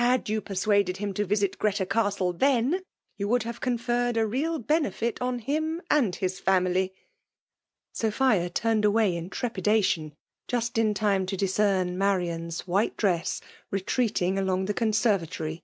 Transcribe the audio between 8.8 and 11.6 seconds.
away in trepidation^ just in time to